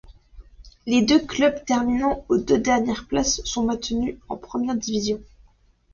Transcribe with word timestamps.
Les 0.87 1.03
deux 1.03 1.23
clubs 1.23 1.63
terminant 1.63 2.25
aux 2.27 2.39
deux 2.39 2.57
dernières 2.57 3.05
places 3.05 3.39
sont 3.45 3.61
maintenus 3.65 4.17
en 4.29 4.35
première 4.35 4.73
division. 4.73 5.21